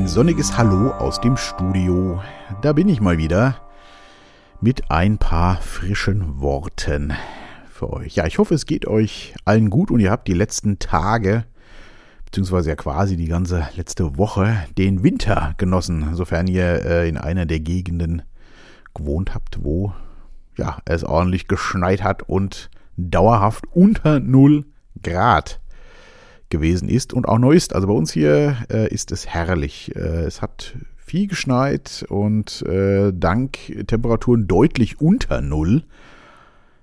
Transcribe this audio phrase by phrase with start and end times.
[0.00, 2.22] ein sonniges Hallo aus dem Studio.
[2.62, 3.60] Da bin ich mal wieder
[4.62, 7.12] mit ein paar frischen Worten
[7.70, 8.14] für euch.
[8.14, 11.44] Ja, ich hoffe, es geht euch allen gut und ihr habt die letzten Tage,
[12.24, 17.44] beziehungsweise ja quasi die ganze letzte Woche, den Winter genossen, sofern ihr äh, in einer
[17.44, 18.22] der Gegenden
[18.94, 19.92] gewohnt habt, wo
[20.56, 24.64] ja, es ordentlich geschneit hat und dauerhaft unter 0
[25.02, 25.59] Grad
[26.50, 27.74] gewesen ist und auch noch ist.
[27.74, 29.94] Also bei uns hier äh, ist es herrlich.
[29.96, 30.74] Äh, es hat
[31.10, 35.82] viel geschneit und äh, dank Temperaturen deutlich unter Null,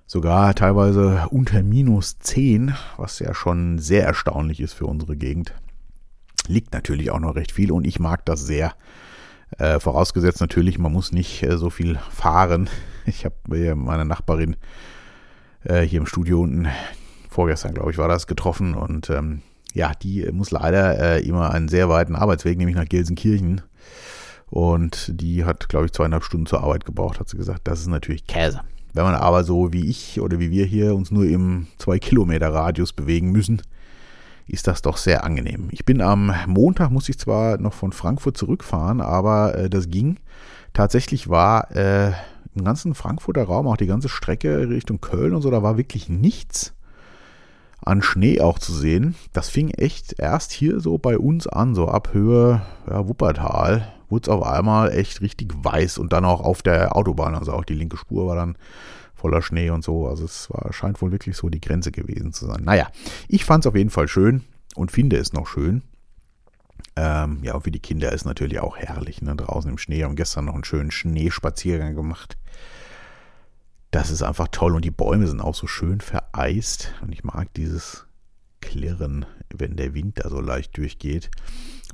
[0.06, 5.54] sogar teilweise unter minus 10, was ja schon sehr erstaunlich ist für unsere Gegend.
[6.48, 8.74] Liegt natürlich auch noch recht viel und ich mag das sehr.
[9.58, 12.70] Äh, vorausgesetzt natürlich, man muss nicht äh, so viel fahren.
[13.10, 14.58] Ich habe meine Nachbarin
[15.64, 16.68] äh, hier im Studio unten,
[17.30, 19.44] vorgestern glaube ich war das, getroffen und ähm,
[19.78, 23.62] ja, die muss leider äh, immer einen sehr weiten Arbeitsweg, nämlich nach Gelsenkirchen.
[24.50, 27.68] Und die hat, glaube ich, zweieinhalb Stunden zur Arbeit gebraucht, hat sie gesagt.
[27.68, 28.62] Das ist natürlich Käse.
[28.94, 32.52] Wenn man aber so wie ich oder wie wir hier uns nur im 2 Kilometer
[32.52, 33.62] Radius bewegen müssen,
[34.48, 35.68] ist das doch sehr angenehm.
[35.72, 40.18] Ich bin am Montag, muss ich zwar noch von Frankfurt zurückfahren, aber äh, das ging.
[40.74, 42.14] Tatsächlich war äh,
[42.56, 46.10] im ganzen Frankfurter Raum, auch die ganze Strecke Richtung Köln und so, da war wirklich
[46.10, 46.74] nichts
[47.84, 49.16] an Schnee auch zu sehen.
[49.34, 54.24] Das fing echt erst hier so bei uns an, so ab Höhe ja, Wuppertal, wurde
[54.24, 57.74] es auf einmal echt richtig weiß und dann auch auf der Autobahn, also auch die
[57.74, 58.58] linke Spur war dann
[59.16, 60.08] voller Schnee und so.
[60.08, 62.64] Also es war, scheint wohl wirklich so die Grenze gewesen zu sein.
[62.64, 62.88] Naja,
[63.28, 64.44] ich fand es auf jeden Fall schön
[64.76, 65.82] und finde es noch schön.
[66.96, 69.36] Ähm, ja, und für die Kinder ist natürlich auch herrlich, ne?
[69.36, 70.04] draußen im Schnee.
[70.04, 72.38] Haben gestern noch einen schönen Schneespaziergang gemacht
[73.92, 77.54] das ist einfach toll und die Bäume sind auch so schön vereist und ich mag
[77.54, 78.06] dieses
[78.60, 81.30] Klirren, wenn der Wind da so leicht durchgeht.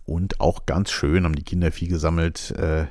[0.05, 2.87] Und auch ganz schön haben die Kinder viel gesammelt, äh,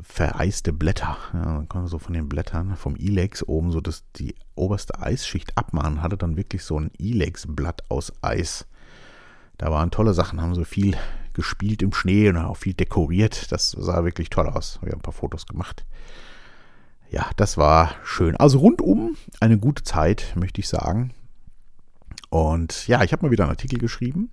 [0.00, 1.16] vereiste Blätter.
[1.32, 5.00] Ja, dann kann man so von den Blättern vom Ilex oben so das, die oberste
[5.00, 8.66] Eisschicht abmachen, hatte dann wirklich so ein Ilex-Blatt aus Eis.
[9.56, 10.96] Da waren tolle Sachen, haben so viel
[11.32, 13.50] gespielt im Schnee und auch viel dekoriert.
[13.52, 14.78] Das sah wirklich toll aus.
[14.82, 15.86] Wir haben ein paar Fotos gemacht
[17.10, 18.36] ja, das war schön.
[18.36, 21.12] Also rundum eine gute Zeit, möchte ich sagen.
[22.30, 24.30] Und ja, ich habe mal wieder einen Artikel geschrieben.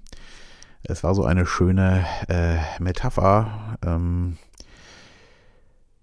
[0.83, 3.77] Es war so eine schöne äh, Metapher.
[3.83, 4.37] Ähm,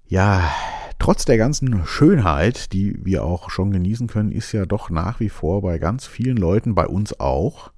[0.07, 0.51] ja,
[0.99, 5.29] trotz der ganzen Schönheit, die wir auch schon genießen können, ist ja doch nach wie
[5.29, 7.71] vor bei ganz vielen Leuten, bei uns auch,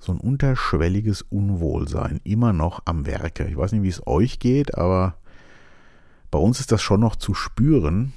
[0.00, 3.44] so ein unterschwelliges Unwohlsein immer noch am Werke.
[3.44, 5.16] Ich weiß nicht, wie es euch geht, aber
[6.30, 8.12] bei uns ist das schon noch zu spüren.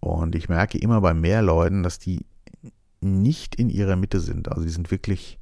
[0.00, 2.24] Und ich merke immer bei mehr Leuten, dass die
[3.00, 4.48] nicht in ihrer Mitte sind.
[4.48, 5.38] Also die sind wirklich,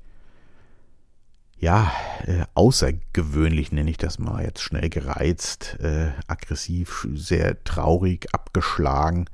[1.59, 1.93] ja,
[2.25, 4.45] äh, außergewöhnlich nenne ich das mal.
[4.45, 9.27] Jetzt schnell gereizt, äh, aggressiv, sehr traurig, abgeschlagen.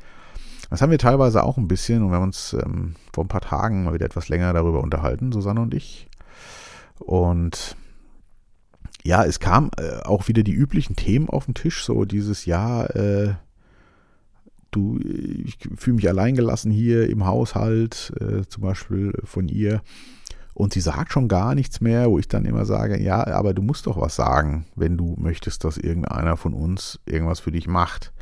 [0.70, 3.42] Das haben wir teilweise auch ein bisschen und wir haben uns ähm, vor ein paar
[3.42, 6.08] Tagen mal wieder etwas länger darüber unterhalten, Susanne und ich.
[6.98, 7.76] Und
[9.04, 12.94] ja, es kam äh, auch wieder die üblichen Themen auf den Tisch, so dieses Jahr,
[12.94, 13.34] äh,
[14.70, 19.82] du, ich fühle mich alleingelassen hier im Haushalt, äh, zum Beispiel von ihr.
[20.54, 23.62] Und sie sagt schon gar nichts mehr, wo ich dann immer sage, ja, aber du
[23.62, 28.12] musst doch was sagen, wenn du möchtest, dass irgendeiner von uns irgendwas für dich macht.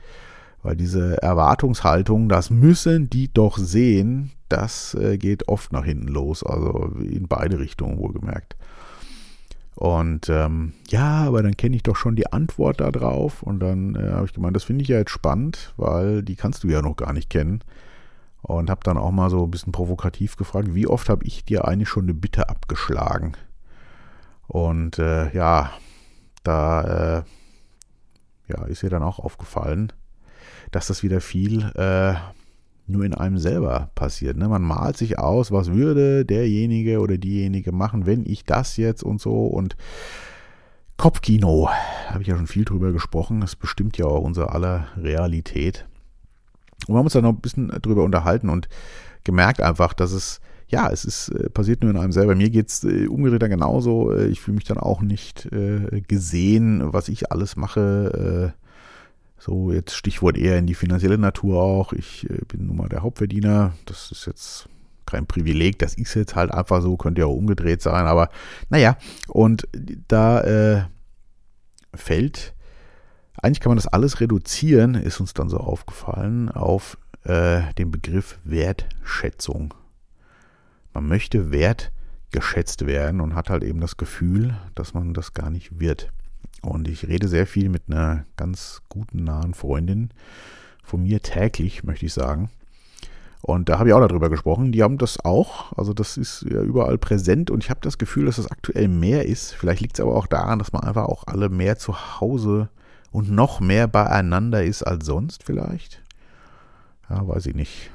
[0.63, 6.45] Weil diese Erwartungshaltung, das müssen die doch sehen, das äh, geht oft nach hinten los,
[6.45, 8.57] also in beide Richtungen wohlgemerkt.
[9.81, 13.43] Und ähm, ja, aber dann kenne ich doch schon die Antwort darauf.
[13.43, 16.65] Und dann äh, habe ich gemeint, das finde ich ja jetzt spannend, weil die kannst
[16.65, 17.65] du ja noch gar nicht kennen.
[18.43, 21.67] Und habe dann auch mal so ein bisschen provokativ gefragt, wie oft habe ich dir
[21.67, 23.39] eigentlich schon eine Bitte abgeschlagen?
[24.49, 25.71] Und äh, ja,
[26.43, 27.23] da äh,
[28.49, 29.95] ja, ist ihr dann auch aufgefallen,
[30.73, 32.17] dass das wieder viel äh,
[32.91, 34.37] nur in einem selber passiert.
[34.37, 34.49] Ne?
[34.49, 39.21] Man malt sich aus, was würde derjenige oder diejenige machen, wenn ich das jetzt und
[39.21, 39.77] so und
[41.01, 41.71] Kopfkino,
[42.09, 45.87] habe ich ja schon viel drüber gesprochen, das bestimmt ja auch unsere aller Realität.
[46.87, 48.69] Und wir haben uns dann noch ein bisschen drüber unterhalten und
[49.25, 52.35] gemerkt einfach, dass es, ja, es ist äh, passiert nur in einem selber.
[52.35, 54.13] Mir geht es äh, umgedreht genauso.
[54.13, 58.55] Äh, ich fühle mich dann auch nicht äh, gesehen, was ich alles mache.
[59.41, 61.95] So, jetzt Stichwort eher in die finanzielle Natur auch.
[61.95, 63.73] Ich äh, bin nun mal der Hauptverdiener.
[63.87, 64.69] Das ist jetzt
[65.07, 68.29] kein Privileg, das ist jetzt halt einfach so, könnte ja auch umgedreht sein, aber
[68.69, 68.97] naja,
[69.27, 69.67] und
[70.09, 70.85] da äh,
[71.95, 72.55] fällt,
[73.43, 78.39] eigentlich kann man das alles reduzieren, ist uns dann so aufgefallen, auf äh, den Begriff
[78.45, 79.75] Wertschätzung.
[80.93, 81.91] Man möchte Wert
[82.31, 86.13] geschätzt werden und hat halt eben das Gefühl, dass man das gar nicht wird.
[86.63, 90.11] Und ich rede sehr viel mit einer ganz guten, nahen Freundin
[90.83, 92.51] von mir täglich, möchte ich sagen.
[93.43, 94.71] Und da habe ich auch darüber gesprochen.
[94.71, 95.77] Die haben das auch.
[95.77, 99.27] Also das ist ja überall präsent und ich habe das Gefühl, dass es aktuell mehr
[99.27, 99.53] ist.
[99.53, 102.69] Vielleicht liegt es aber auch daran, dass man einfach auch alle mehr zu Hause
[103.11, 106.03] und noch mehr beieinander ist als sonst vielleicht.
[107.09, 107.91] Ja, weiß ich nicht.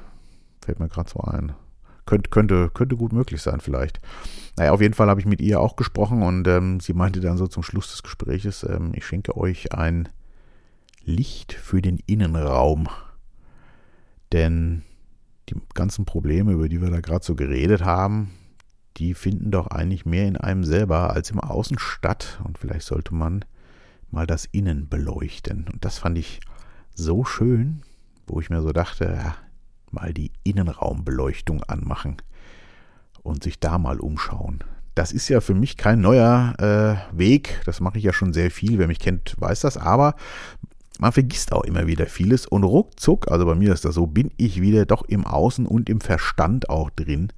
[0.62, 1.52] Fällt mir gerade so ein.
[2.06, 4.00] Könnt, könnte, könnte gut möglich sein vielleicht.
[4.56, 7.36] Naja, auf jeden Fall habe ich mit ihr auch gesprochen und ähm, sie meinte dann
[7.36, 10.08] so zum Schluss des Gespräches, ähm, ich schenke euch ein
[11.04, 12.88] Licht für den Innenraum.
[14.32, 14.82] Denn
[15.48, 18.30] die ganzen Probleme, über die wir da gerade so geredet haben,
[18.96, 22.40] die finden doch eigentlich mehr in einem selber als im Außen statt.
[22.44, 23.44] Und vielleicht sollte man
[24.10, 25.66] mal das Innen beleuchten.
[25.72, 26.40] Und das fand ich
[26.94, 27.82] so schön,
[28.26, 29.36] wo ich mir so dachte, ja,
[29.96, 32.16] mal die Innenraumbeleuchtung anmachen
[33.22, 34.62] und sich da mal umschauen.
[34.94, 37.60] Das ist ja für mich kein neuer äh, Weg.
[37.66, 38.78] Das mache ich ja schon sehr viel.
[38.78, 39.76] Wer mich kennt, weiß das.
[39.76, 40.14] Aber
[40.98, 44.30] man vergisst auch immer wieder vieles und ruckzuck, also bei mir ist das so, bin
[44.38, 47.32] ich wieder doch im Außen und im Verstand auch drin,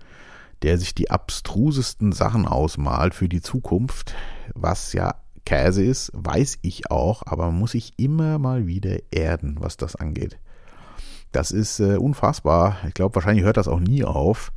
[0.62, 4.14] der sich die abstrusesten Sachen ausmalt für die Zukunft,
[4.54, 9.56] was ja Käse ist, weiß ich auch, aber man muss sich immer mal wieder erden,
[9.58, 10.38] was das angeht.
[11.32, 12.78] Das ist äh, unfassbar.
[12.86, 14.52] Ich glaube, wahrscheinlich hört das auch nie auf.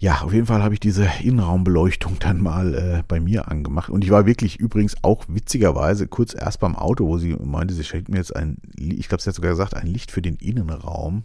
[0.00, 3.90] Ja, auf jeden Fall habe ich diese Innenraumbeleuchtung dann mal äh, bei mir angemacht.
[3.90, 7.82] Und ich war wirklich übrigens auch witzigerweise kurz erst beim Auto, wo sie meinte, sie
[7.82, 11.24] schenkt mir jetzt ein, ich glaube, sie hat sogar gesagt, ein Licht für den Innenraum.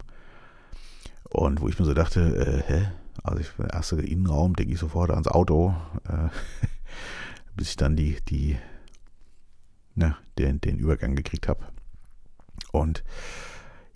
[1.30, 2.88] Und wo ich mir so dachte, äh, hä?
[3.22, 5.74] Also ich der erste Innenraum, denke ich sofort ans Auto,
[6.08, 6.28] äh,
[7.56, 8.58] bis ich dann die, die,
[9.94, 11.64] na, den, den Übergang gekriegt habe.
[12.72, 13.04] Und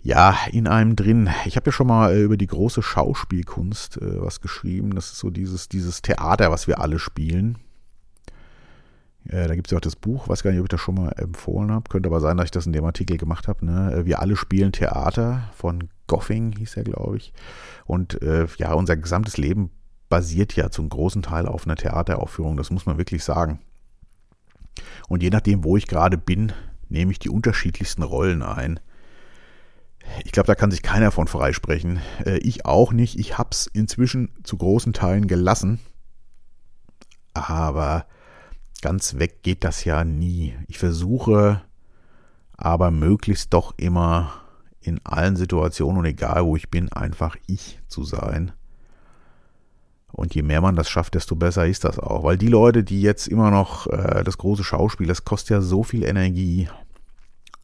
[0.01, 1.29] ja, in einem drin.
[1.45, 4.95] Ich habe ja schon mal äh, über die große Schauspielkunst äh, was geschrieben.
[4.95, 7.57] Das ist so dieses, dieses Theater, was wir alle spielen.
[9.25, 10.95] Äh, da gibt es ja auch das Buch, weiß gar nicht, ob ich das schon
[10.95, 11.89] mal empfohlen habe.
[11.89, 13.65] Könnte aber sein, dass ich das in dem Artikel gemacht habe.
[13.65, 13.93] Ne?
[13.93, 17.33] Äh, wir alle spielen Theater von Goffing, hieß er, glaube ich.
[17.85, 19.69] Und äh, ja, unser gesamtes Leben
[20.07, 22.57] basiert ja zum großen Teil auf einer Theateraufführung.
[22.57, 23.59] Das muss man wirklich sagen.
[25.09, 26.53] Und je nachdem, wo ich gerade bin,
[26.87, 28.79] nehme ich die unterschiedlichsten Rollen ein.
[30.25, 31.99] Ich glaube, da kann sich keiner von freisprechen.
[32.25, 33.19] Äh, ich auch nicht.
[33.19, 35.79] Ich habe es inzwischen zu großen Teilen gelassen.
[37.33, 38.05] Aber
[38.81, 40.55] ganz weg geht das ja nie.
[40.67, 41.61] Ich versuche
[42.57, 44.33] aber möglichst doch immer
[44.81, 48.51] in allen Situationen und egal wo ich bin, einfach ich zu sein.
[50.11, 52.23] Und je mehr man das schafft, desto besser ist das auch.
[52.23, 55.83] Weil die Leute, die jetzt immer noch äh, das große Schauspiel, das kostet ja so
[55.83, 56.67] viel Energie.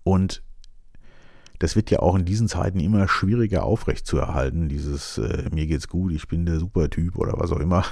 [0.03, 0.43] Und
[1.59, 6.11] das wird ja auch in diesen Zeiten immer schwieriger aufrechtzuerhalten, dieses äh, mir geht's gut,
[6.11, 7.85] ich bin der Supertyp oder was auch immer.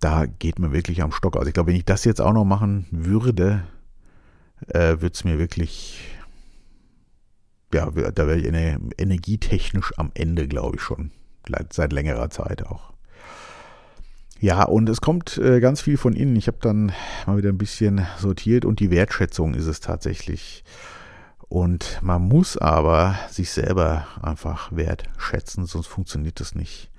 [0.00, 1.36] Da geht man wirklich am Stock.
[1.36, 3.62] Also ich glaube, wenn ich das jetzt auch noch machen würde,
[4.68, 6.00] äh, würde es mir wirklich,
[7.72, 11.12] ja, da wäre ich energietechnisch am Ende, glaube ich schon,
[11.70, 12.92] seit längerer Zeit auch.
[14.40, 16.34] Ja, und es kommt äh, ganz viel von innen.
[16.34, 16.90] Ich habe dann
[17.28, 20.64] mal wieder ein bisschen sortiert und die Wertschätzung ist es tatsächlich.
[21.52, 26.90] Und man muss aber sich selber einfach wertschätzen, sonst funktioniert das nicht.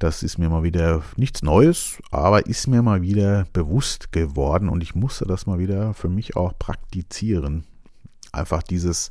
[0.00, 4.82] Das ist mir mal wieder nichts Neues, aber ist mir mal wieder bewusst geworden und
[4.82, 7.62] ich musste das mal wieder für mich auch praktizieren.
[8.32, 9.08] Einfach dieses,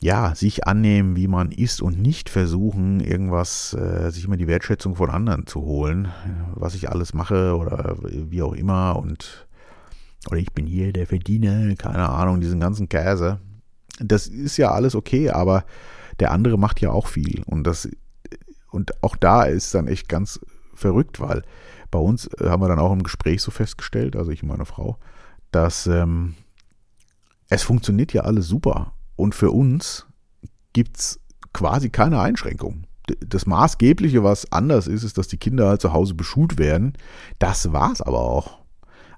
[0.00, 4.96] ja, sich annehmen, wie man ist und nicht versuchen, irgendwas, äh, sich immer die Wertschätzung
[4.96, 6.10] von anderen zu holen,
[6.54, 9.46] was ich alles mache oder wie auch immer und
[10.28, 13.40] oder ich bin hier der Verdiener, keine Ahnung, diesen ganzen Käse.
[13.98, 15.64] Das ist ja alles okay, aber
[16.20, 17.42] der andere macht ja auch viel.
[17.44, 17.88] Und das,
[18.70, 20.40] und auch da ist dann echt ganz
[20.74, 21.42] verrückt, weil
[21.90, 24.64] bei uns äh, haben wir dann auch im Gespräch so festgestellt, also ich und meine
[24.64, 24.98] Frau,
[25.50, 26.34] dass ähm,
[27.48, 28.94] es funktioniert ja alles super.
[29.16, 30.06] Und für uns
[30.72, 31.20] gibt es
[31.52, 32.86] quasi keine Einschränkung.
[33.20, 36.94] Das Maßgebliche, was anders ist, ist, dass die Kinder halt zu Hause beschult werden.
[37.38, 38.61] Das war es aber auch.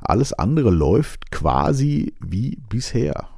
[0.05, 3.29] Alles andere läuft quasi wie bisher.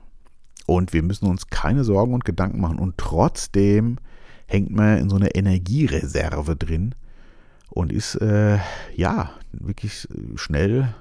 [0.66, 2.78] Und wir müssen uns keine Sorgen und Gedanken machen.
[2.78, 3.98] Und trotzdem
[4.46, 6.94] hängt man in so einer Energiereserve drin
[7.70, 8.58] und ist, äh,
[8.94, 10.94] ja, wirklich schnell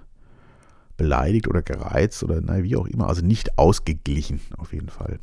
[0.97, 3.07] beleidigt oder gereizt oder na, wie auch immer.
[3.07, 5.19] Also nicht ausgeglichen auf jeden Fall.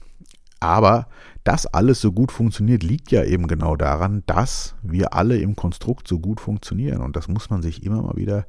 [0.60, 1.08] Aber
[1.44, 6.06] dass alles so gut funktioniert, liegt ja eben genau daran, dass wir alle im Konstrukt
[6.06, 7.00] so gut funktionieren.
[7.00, 8.46] Und das muss man sich immer mal wieder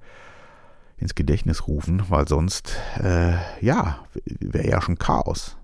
[1.04, 5.58] ins Gedächtnis rufen, weil sonst, äh, ja, wäre ja schon Chaos.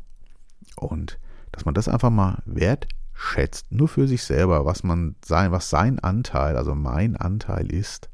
[0.76, 1.20] Und
[1.52, 5.70] dass man das einfach mal wertschätzt schätzt, nur für sich selber, was man sein, was
[5.70, 8.10] sein Anteil, also mein Anteil ist,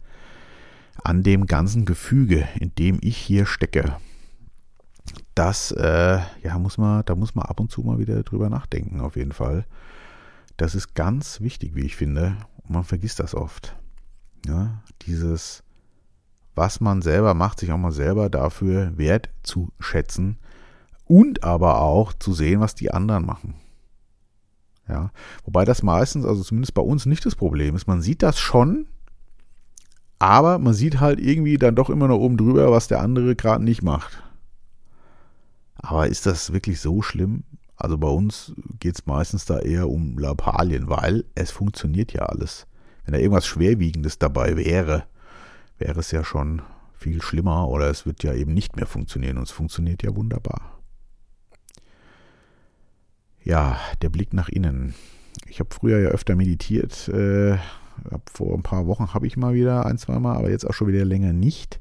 [1.03, 3.97] an dem ganzen Gefüge, in dem ich hier stecke,
[5.35, 8.99] das, äh, ja, muss man, da muss man ab und zu mal wieder drüber nachdenken,
[8.99, 9.65] auf jeden Fall.
[10.57, 12.37] Das ist ganz wichtig, wie ich finde.
[12.63, 13.75] Und man vergisst das oft.
[14.47, 15.63] Ja, dieses,
[16.55, 20.37] was man selber macht, sich auch mal selber dafür wert zu schätzen
[21.05, 23.55] und aber auch zu sehen, was die anderen machen.
[24.87, 25.11] Ja,
[25.43, 27.87] wobei das meistens, also zumindest bei uns nicht das Problem ist.
[27.87, 28.87] Man sieht das schon,
[30.19, 33.63] aber man sieht halt irgendwie dann doch immer noch oben drüber, was der andere gerade
[33.63, 34.23] nicht macht.
[35.75, 37.43] Aber ist das wirklich so schlimm?
[37.75, 42.67] Also bei uns geht es meistens da eher um Lappalien, weil es funktioniert ja alles.
[43.03, 45.03] Wenn da irgendwas Schwerwiegendes dabei wäre,
[45.77, 46.61] wäre es ja schon
[46.93, 50.79] viel schlimmer oder es wird ja eben nicht mehr funktionieren und es funktioniert ja wunderbar.
[53.43, 54.95] Ja, der Blick nach innen.
[55.47, 57.07] Ich habe früher ja öfter meditiert.
[57.09, 57.57] Äh,
[58.31, 60.87] vor ein paar Wochen habe ich mal wieder ein, zwei Mal, aber jetzt auch schon
[60.87, 61.79] wieder länger nicht.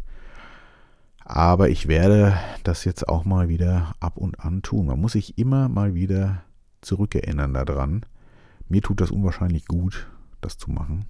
[1.24, 4.86] Aber ich werde das jetzt auch mal wieder ab und an tun.
[4.86, 6.42] Man muss sich immer mal wieder
[6.82, 8.04] zurückerinnern daran.
[8.68, 10.06] Mir tut das unwahrscheinlich gut,
[10.42, 11.06] das zu machen.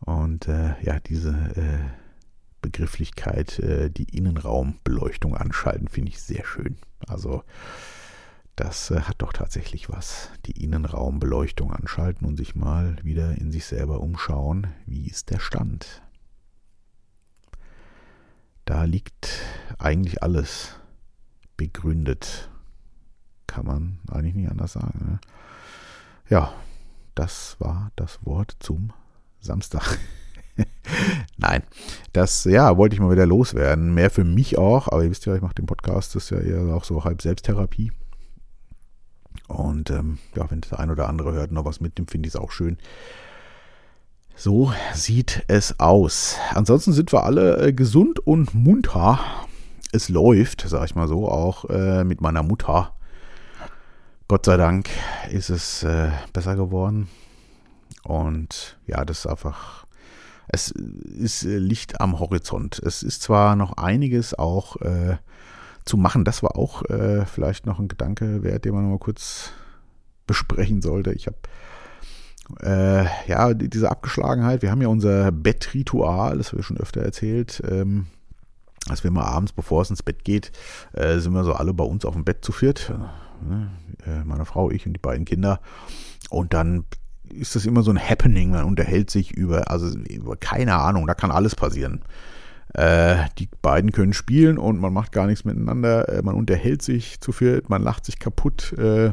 [0.00, 1.90] Und äh, ja, diese äh,
[2.62, 6.76] Begrifflichkeit, äh, die Innenraumbeleuchtung anschalten, finde ich sehr schön.
[7.06, 7.42] Also
[8.56, 10.30] das äh, hat doch tatsächlich was.
[10.46, 14.68] Die Innenraumbeleuchtung anschalten und sich mal wieder in sich selber umschauen.
[14.86, 16.02] Wie ist der Stand?
[18.64, 19.28] Da liegt
[19.78, 20.80] eigentlich alles
[21.56, 22.50] begründet.
[23.46, 25.12] Kann man eigentlich nicht anders sagen.
[25.12, 25.20] Ne?
[26.28, 26.52] Ja,
[27.14, 28.92] das war das Wort zum
[29.40, 29.98] Samstag.
[31.36, 31.62] Nein,
[32.12, 33.94] das ja wollte ich mal wieder loswerden.
[33.94, 36.38] Mehr für mich auch, aber ihr wisst ja, ich mache den Podcast, das ist ja
[36.38, 37.92] eher auch so halb Selbsttherapie.
[39.48, 42.40] Und ähm, ja, wenn der ein oder andere hört noch was mitnimmt, finde ich es
[42.40, 42.78] auch schön.
[44.34, 46.36] So sieht es aus.
[46.54, 49.18] Ansonsten sind wir alle äh, gesund und munter.
[49.92, 52.92] Es läuft, sag ich mal so, auch äh, mit meiner Mutter.
[54.28, 54.90] Gott sei Dank
[55.30, 57.08] ist es äh, besser geworden.
[58.06, 59.84] Und ja, das ist einfach,
[60.46, 62.78] es ist äh, Licht am Horizont.
[62.78, 65.16] Es ist zwar noch einiges auch äh,
[65.84, 68.98] zu machen, das war auch äh, vielleicht noch ein Gedanke wert, den man noch mal
[68.98, 69.50] kurz
[70.26, 71.12] besprechen sollte.
[71.12, 71.36] Ich habe
[72.62, 77.60] äh, ja, diese Abgeschlagenheit, wir haben ja unser Bettritual, das habe ich schon öfter erzählt,
[77.68, 78.06] ähm,
[78.88, 80.52] als wir mal abends, bevor es ins Bett geht,
[80.92, 82.92] äh, sind wir so alle bei uns auf dem Bett zu viert,
[84.06, 85.60] äh, äh, meine Frau, ich und die beiden Kinder
[86.30, 86.84] und dann
[87.30, 91.14] ist das immer so ein Happening, man unterhält sich über, also über keine Ahnung, da
[91.14, 92.02] kann alles passieren.
[92.74, 97.20] Äh, die beiden können spielen und man macht gar nichts miteinander, äh, man unterhält sich
[97.20, 99.12] zu viert, man lacht sich kaputt, äh,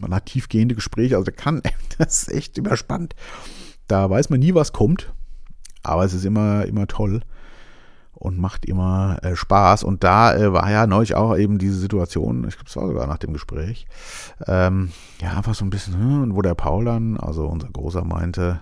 [0.00, 1.62] man hat tiefgehende Gespräche, also kann,
[1.98, 3.14] das ist echt immer spannend.
[3.86, 5.12] Da weiß man nie, was kommt,
[5.82, 7.22] aber es ist immer, immer toll
[8.12, 9.84] und macht immer äh, Spaß.
[9.84, 13.06] Und da äh, war ja neulich auch eben diese Situation, ich glaube, es war sogar
[13.06, 13.86] nach dem Gespräch,
[14.46, 18.60] ähm, ja, einfach so ein bisschen, hm, wo der Paul dann, also unser Großer, meinte,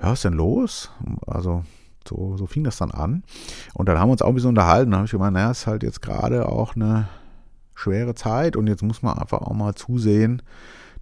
[0.00, 0.90] ja, was denn los?
[1.26, 1.64] Also,
[2.06, 3.24] so, so fing das dann an.
[3.74, 4.92] Und dann haben wir uns auch ein bisschen unterhalten.
[4.92, 7.08] Da habe ich gemeint, naja, ist halt jetzt gerade auch eine
[7.74, 10.42] schwere Zeit und jetzt muss man einfach auch mal zusehen,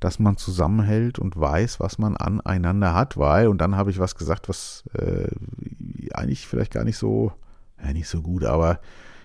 [0.04, 4.16] dass man zusammenhält und weiß, was man aneinander hat, weil, und dann habe ich was
[4.16, 5.28] gesagt, was äh,
[6.12, 7.32] eigentlich vielleicht gar nicht so,
[7.82, 8.80] ja, nicht so gut, aber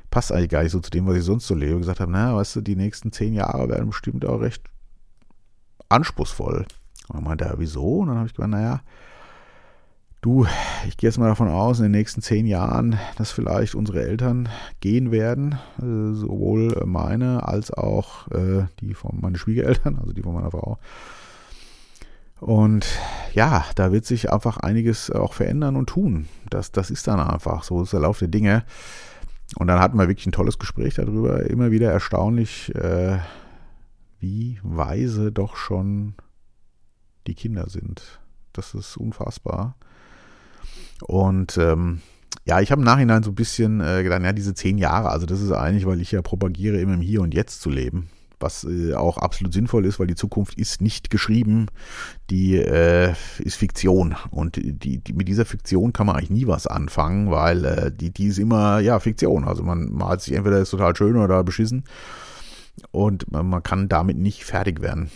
[0.10, 1.80] passt eigentlich gar nicht so zu dem, was ich sonst so lebe.
[1.80, 4.64] Gesagt habe, naja, weißt du, die nächsten zehn Jahre werden bestimmt auch recht
[5.90, 6.66] anspruchsvoll.
[7.10, 7.98] Und dann meinte er, wieso?
[7.98, 8.80] Und dann habe ich gesagt, naja,
[10.22, 10.46] Du,
[10.86, 14.50] ich gehe jetzt mal davon aus, in den nächsten zehn Jahren, dass vielleicht unsere Eltern
[14.82, 20.34] gehen werden, äh, sowohl meine als auch äh, die von meinen Schwiegereltern, also die von
[20.34, 20.78] meiner Frau.
[22.42, 22.86] Und
[23.34, 26.28] ja, da wird sich einfach einiges auch verändern und tun.
[26.50, 28.66] Das, das ist dann einfach so, ist der Lauf der Dinge.
[29.56, 31.50] Und dann hatten wir wirklich ein tolles Gespräch darüber.
[31.50, 33.20] Immer wieder erstaunlich, äh,
[34.20, 36.16] wie weise doch schon
[37.26, 38.20] die Kinder sind.
[38.52, 39.76] Das ist unfassbar.
[41.02, 42.02] Und ähm,
[42.46, 45.26] ja, ich habe im Nachhinein so ein bisschen äh, gedacht, ja, diese zehn Jahre, also
[45.26, 48.10] das ist eigentlich, weil ich ja propagiere, immer im Hier und Jetzt zu leben.
[48.40, 51.68] Was äh, auch absolut sinnvoll ist, weil die Zukunft ist nicht geschrieben,
[52.30, 54.16] die äh, ist Fiktion.
[54.32, 58.12] Und die, die, mit dieser Fiktion kann man eigentlich nie was anfangen, weil äh, die,
[58.12, 59.44] die ist immer, ja, Fiktion.
[59.44, 61.84] Also man malt sich entweder ist total schön oder beschissen.
[62.92, 65.12] Und man, man kann damit nicht fertig werden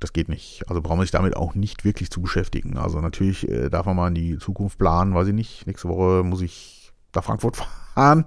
[0.00, 0.64] das geht nicht.
[0.68, 2.76] Also braucht man sich damit auch nicht wirklich zu beschäftigen.
[2.76, 5.66] Also natürlich äh, darf man mal in die Zukunft planen, weiß ich nicht.
[5.66, 7.56] Nächste Woche muss ich nach Frankfurt
[7.94, 8.26] fahren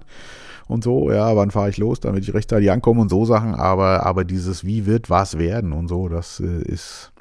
[0.66, 4.04] und so, ja, wann fahre ich los, damit ich rechtzeitig ankomme und so Sachen, aber,
[4.06, 7.12] aber dieses wie wird was werden und so, das äh, ist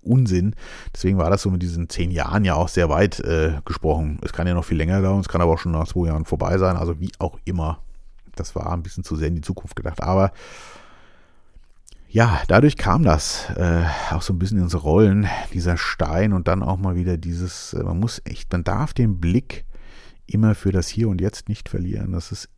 [0.00, 0.54] Unsinn.
[0.94, 4.18] Deswegen war das so mit diesen zehn Jahren ja auch sehr weit äh, gesprochen.
[4.22, 6.24] Es kann ja noch viel länger dauern, es kann aber auch schon nach zwei Jahren
[6.24, 7.82] vorbei sein, also wie auch immer.
[8.34, 10.32] Das war ein bisschen zu sehr in die Zukunft gedacht, aber
[12.12, 16.46] ja, dadurch kam das äh, auch so ein bisschen in unsere Rollen, dieser Stein und
[16.46, 19.64] dann auch mal wieder dieses, äh, man muss echt, man darf den Blick
[20.26, 22.12] immer für das Hier und Jetzt nicht verlieren.
[22.12, 22.50] Das ist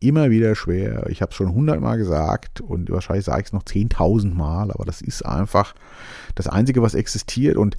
[0.00, 1.06] immer wieder schwer.
[1.10, 4.86] Ich habe es schon hundertmal gesagt und wahrscheinlich sage ich es noch zehntausend Mal, aber
[4.86, 5.74] das ist einfach
[6.34, 7.76] das Einzige, was existiert und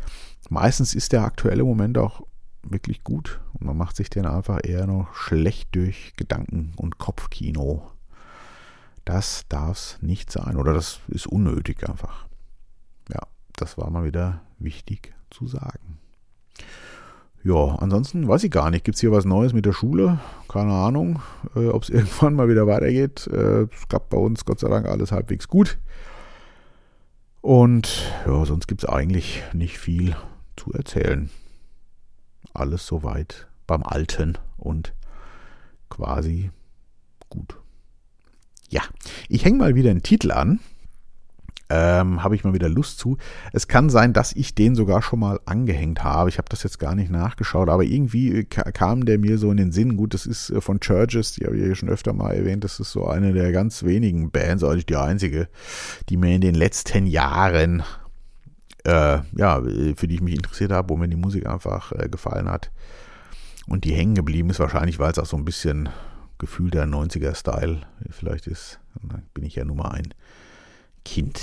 [0.51, 2.21] meistens ist der aktuelle Moment auch
[2.61, 7.89] wirklich gut und man macht sich den einfach eher noch schlecht durch Gedanken und Kopfkino.
[9.09, 12.27] Das darf es nicht sein oder das ist unnötig einfach.
[13.11, 13.21] Ja,
[13.55, 15.97] das war mal wieder wichtig zu sagen.
[17.43, 18.85] Ja, ansonsten weiß ich gar nicht.
[18.85, 20.19] Gibt es hier was Neues mit der Schule?
[20.47, 21.23] Keine Ahnung,
[21.55, 23.25] äh, ob es irgendwann mal wieder weitergeht.
[23.25, 25.79] Äh, es klappt bei uns Gott sei Dank alles halbwegs gut.
[27.41, 30.15] Und ja, sonst gibt es eigentlich nicht viel
[30.55, 31.31] zu erzählen.
[32.53, 34.93] Alles soweit beim Alten und
[35.89, 36.51] quasi
[37.29, 37.57] gut.
[38.69, 38.81] Ja,
[39.27, 40.59] ich hänge mal wieder einen Titel an
[41.69, 43.17] ähm, habe ich mal wieder Lust zu.
[43.53, 46.29] Es kann sein, dass ich den sogar schon mal angehängt habe.
[46.29, 49.57] Ich habe das jetzt gar nicht nachgeschaut, aber irgendwie äh, kam der mir so in
[49.57, 49.95] den Sinn.
[49.95, 52.63] Gut, das ist äh, von Churches, die habe ich ja schon öfter mal erwähnt.
[52.63, 55.47] Das ist so eine der ganz wenigen Bands, eigentlich die einzige,
[56.09, 57.83] die mir in den letzten Jahren,
[58.85, 59.61] äh, ja,
[59.95, 62.71] für die ich mich interessiert habe, wo mir die Musik einfach äh, gefallen hat.
[63.67, 65.89] Und die hängen geblieben ist wahrscheinlich, weil es auch so ein bisschen
[66.39, 68.79] Gefühl der 90er-Style vielleicht ist.
[69.33, 70.13] Bin ich ja Nummer ein.
[71.05, 71.39] Kind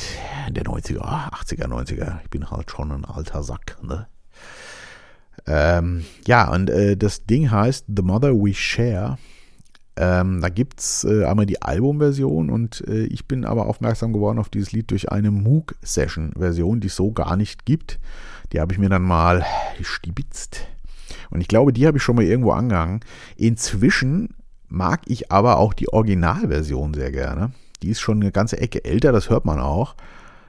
[0.51, 2.21] der 90er, 80er, 90er.
[2.25, 4.07] Ich bin halt schon ein alter Sack, ne?
[5.47, 9.19] Ähm, ja, und äh, das Ding heißt The Mother We Share.
[9.97, 14.39] Ähm, da gibt es äh, einmal die Albumversion und äh, ich bin aber aufmerksam geworden
[14.39, 17.99] auf dieses Lied durch eine Moog-Session-Version, die es so gar nicht gibt.
[18.53, 19.45] Die habe ich mir dann mal
[19.81, 20.67] stibitzt.
[21.31, 23.01] Und ich glaube, die habe ich schon mal irgendwo angehangen.
[23.37, 24.35] Inzwischen
[24.69, 27.53] mag ich aber auch die Originalversion sehr gerne.
[27.83, 29.95] Die ist schon eine ganze Ecke älter, das hört man auch.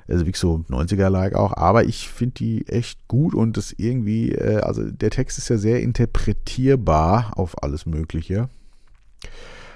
[0.07, 4.61] Also wie so 90er-like auch, aber ich finde die echt gut und das irgendwie, äh,
[4.61, 8.47] also der Text ist ja sehr interpretierbar auf alles Mögliche.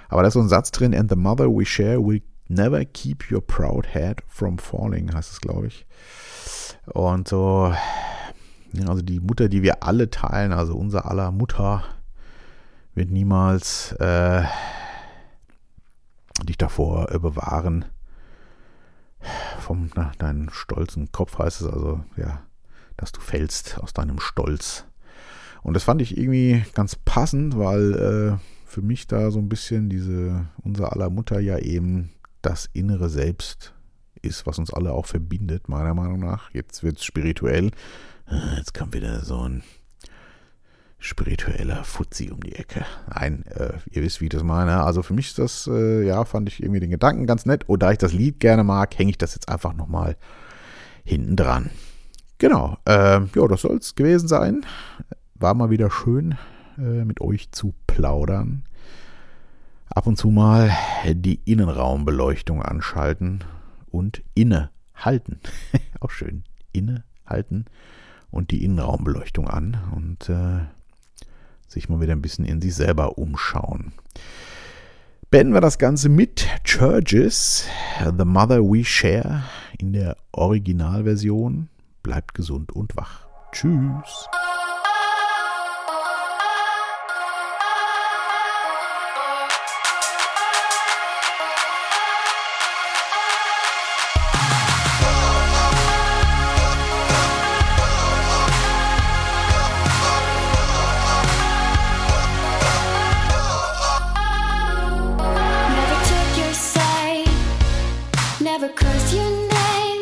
[0.07, 3.29] Aber da ist so ein Satz drin, and the mother we share will never keep
[3.29, 5.85] your proud head from falling, heißt es, glaube ich.
[6.85, 7.73] Und so,
[8.87, 11.83] also die Mutter, die wir alle teilen, also unser aller Mutter,
[12.93, 14.43] wird niemals äh,
[16.43, 17.85] dich davor äh, bewahren.
[19.59, 22.41] Vom na, deinen stolzen Kopf heißt es also, ja,
[22.97, 24.85] dass du fällst aus deinem Stolz.
[25.63, 29.89] Und das fand ich irgendwie ganz passend, weil äh, für mich da so ein bisschen
[29.89, 33.73] diese, unser aller Mutter ja eben das innere Selbst
[34.21, 36.51] ist, was uns alle auch verbindet, meiner Meinung nach.
[36.51, 37.71] Jetzt wird es spirituell.
[38.57, 39.63] Jetzt kommt wieder so ein
[41.01, 42.85] spiritueller Fuzzi um die Ecke.
[43.13, 44.83] Nein, äh, ihr wisst, wie ich das meine.
[44.83, 47.67] Also für mich ist das, äh, ja, fand ich irgendwie den Gedanken ganz nett.
[47.67, 50.15] Und da ich das Lied gerne mag, hänge ich das jetzt einfach nochmal
[51.03, 51.71] hinten dran.
[52.37, 54.65] Genau, äh, ja, das soll es gewesen sein.
[55.33, 56.37] War mal wieder schön,
[56.77, 58.63] äh, mit euch zu plaudern.
[59.89, 60.71] Ab und zu mal
[61.05, 63.43] die Innenraumbeleuchtung anschalten
[63.89, 65.39] und innehalten.
[65.99, 66.43] Auch schön.
[66.71, 67.65] Innehalten
[68.29, 69.77] und die Innenraumbeleuchtung an.
[69.93, 70.61] Und äh,
[71.71, 73.93] sich mal wieder ein bisschen in sich selber umschauen.
[75.29, 77.65] Beenden wir das Ganze mit Churches,
[78.17, 79.43] The Mother We Share
[79.79, 81.69] in der Originalversion.
[82.03, 83.27] Bleibt gesund und wach.
[83.53, 84.27] Tschüss.
[108.81, 110.01] Cause your name,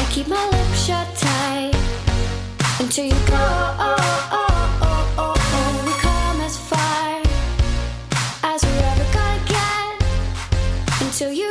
[0.00, 1.74] I keep my lips shut tight
[2.80, 3.44] until you go.
[3.88, 3.96] Oh,
[4.32, 5.82] oh, oh, oh, oh.
[5.86, 7.22] We come as far
[8.52, 11.45] as we ever gonna get until you.